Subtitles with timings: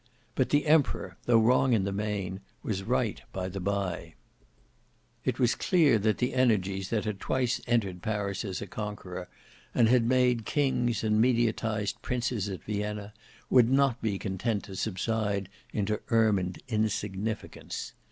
[0.33, 4.15] But the Emperor, though wrong in the main, was right by the bye.
[5.23, 9.27] It was clear that the energies that had twice entered Paris as a conqueror,
[9.75, 13.13] and had made kings and mediatised princes at Vienna,
[13.51, 17.93] would not be content to subside into ermined insignificance.